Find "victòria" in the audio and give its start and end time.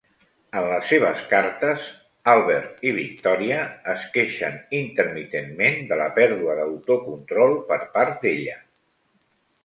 2.99-3.59